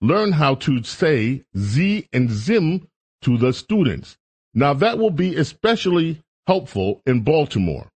[0.00, 2.88] learn how to say Z and Zim
[3.22, 4.16] to the students.
[4.54, 7.88] Now that will be especially helpful in Baltimore,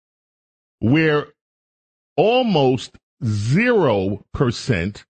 [0.79, 1.27] where
[2.15, 5.03] almost 0%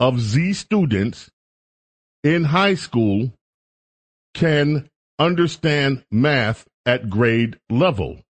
[0.00, 1.30] of Z students
[2.22, 3.32] in high school
[4.34, 4.88] can
[5.18, 8.23] understand math at grade level.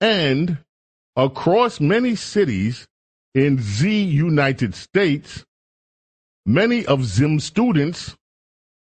[0.00, 0.58] And
[1.16, 2.86] across many cities
[3.34, 5.44] in Z United States,
[6.46, 8.16] many of Zim students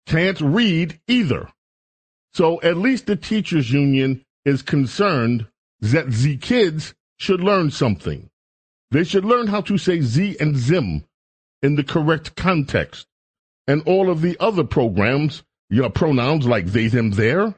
[0.07, 1.49] can't read either.
[2.35, 5.47] So at least the teachers union is concerned
[5.81, 8.31] that Z kids should learn something.
[8.91, 11.05] They should learn how to say Z and Zim
[11.63, 13.07] in the correct context.
[13.67, 17.55] And all of the other programs, your pronouns like they, them, there,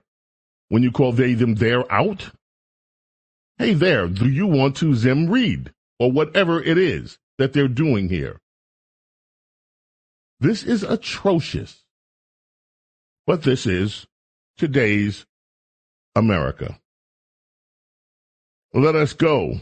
[0.68, 2.30] when you call they, them, there out.
[3.62, 5.72] Hey there, do you want to Zim read?
[6.00, 8.40] Or whatever it is that they're doing here.
[10.40, 11.84] This is atrocious.
[13.24, 14.04] But this is
[14.58, 15.26] today's
[16.16, 16.76] America.
[18.74, 19.60] Let us go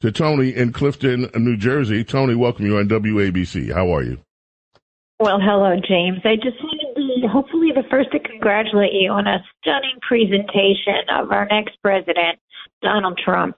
[0.00, 2.04] to Tony in Clifton, New Jersey.
[2.04, 3.72] Tony, welcome you on WABC.
[3.72, 4.18] How are you?
[5.20, 6.20] Well, hello, James.
[6.22, 11.08] I just want to be hopefully the first to congratulate you on a stunning presentation
[11.08, 12.38] of our next president,
[12.82, 13.56] Donald Trump.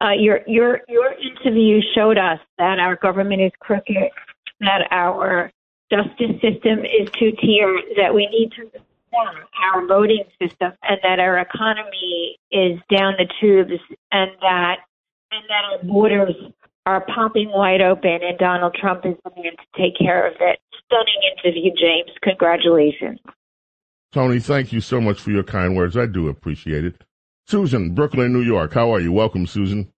[0.00, 4.10] Uh, your your your interview showed us that our government is crooked,
[4.60, 5.50] that our
[5.92, 11.20] justice system is two tier, that we need to reform our voting system, and that
[11.20, 14.78] our economy is down the tubes, and that
[15.30, 16.34] and that our borders
[16.84, 20.58] are popping wide open, and Donald Trump is the man to take care of it.
[20.86, 22.10] Stunning interview, James.
[22.22, 23.20] Congratulations.
[24.12, 25.96] Tony, thank you so much for your kind words.
[25.96, 27.02] I do appreciate it.
[27.46, 28.72] Susan, Brooklyn, New York.
[28.72, 29.12] How are you?
[29.12, 29.92] Welcome, Susan.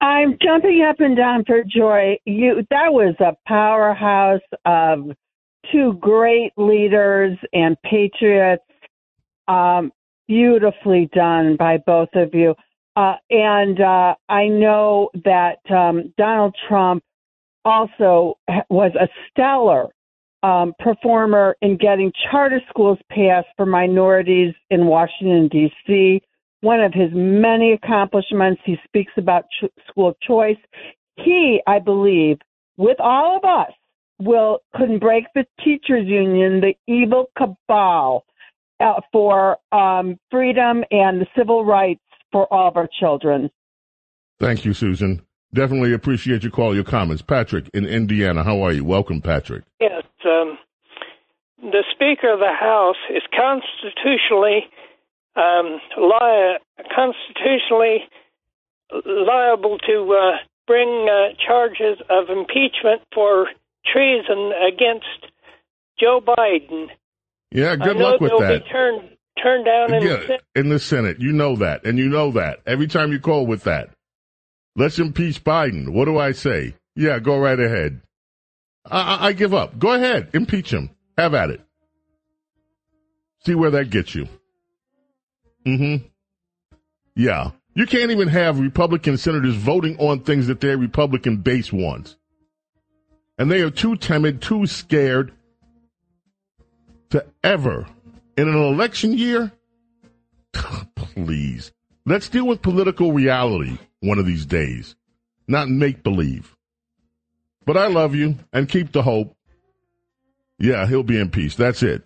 [0.00, 2.18] I'm jumping up and down for joy.
[2.24, 5.10] You that was a powerhouse of
[5.70, 8.62] two great leaders and patriots.
[9.48, 9.92] Um,
[10.30, 12.54] beautifully done by both of you.
[12.94, 17.02] Uh, and uh, I know that um, Donald Trump
[17.64, 18.38] also
[18.70, 19.88] was a stellar
[20.44, 26.22] um, performer in getting charter schools passed for minorities in Washington, D.C.
[26.62, 30.58] One of his many accomplishments, he speaks about ch- school choice.
[31.16, 32.38] He, I believe,
[32.76, 33.72] with all of us,
[34.20, 38.24] will couldn't break the teachers union, the evil cabal
[38.78, 42.00] uh, for um, freedom and the civil rights
[42.32, 43.50] for all of our children.
[44.38, 45.22] Thank you, Susan.
[45.52, 47.22] Definitely appreciate your call, your comments.
[47.22, 48.84] Patrick in Indiana, how are you?
[48.84, 49.64] Welcome, Patrick.
[49.80, 50.58] Yes, um,
[51.60, 54.64] the Speaker of the House is constitutionally
[55.36, 56.58] um, li-
[56.94, 58.04] constitutionally
[59.06, 63.48] liable to uh, bring uh, charges of impeachment for
[63.86, 65.32] treason against
[65.98, 66.88] Joe Biden.
[67.50, 68.62] Yeah, good luck with that.
[68.70, 70.42] turned turned down in, yeah, the Senate.
[70.54, 71.20] in the Senate.
[71.20, 73.90] You know that, and you know that every time you call with that.
[74.76, 75.88] Let's impeach Biden.
[75.88, 76.74] What do I say?
[76.94, 78.00] Yeah, go right ahead.
[78.88, 79.78] I, I, I give up.
[79.78, 80.90] Go ahead, impeach him.
[81.18, 81.60] Have at it.
[83.44, 84.28] See where that gets you.
[85.66, 86.06] Mm-hmm.
[87.14, 87.50] Yeah.
[87.74, 92.16] You can't even have Republican senators voting on things that their Republican base wants.
[93.38, 95.32] And they are too timid, too scared
[97.10, 97.86] to ever,
[98.36, 99.52] in an election year,
[100.94, 101.72] please,
[102.06, 104.94] let's deal with political reality one of these days,
[105.46, 106.56] not make believe.
[107.66, 109.36] But I love you and keep the hope.
[110.58, 111.54] Yeah, he'll be in peace.
[111.54, 112.02] That's it.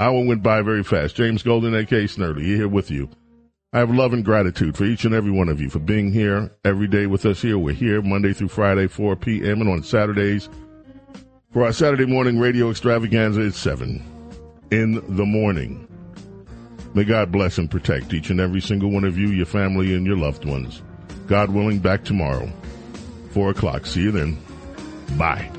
[0.00, 1.14] Hour went by very fast.
[1.14, 2.04] James Golden, A.K.
[2.04, 3.08] Snerdley, here with you.
[3.72, 6.50] I have love and gratitude for each and every one of you for being here
[6.64, 7.58] every day with us here.
[7.58, 9.60] We're here Monday through Friday, 4 p.m.
[9.60, 10.48] and on Saturdays
[11.52, 14.02] for our Saturday morning radio extravaganza at 7
[14.72, 15.86] in the morning.
[16.94, 20.04] May God bless and protect each and every single one of you, your family, and
[20.04, 20.82] your loved ones.
[21.28, 22.52] God willing, back tomorrow,
[23.30, 23.86] 4 o'clock.
[23.86, 24.38] See you then.
[25.16, 25.50] Bye.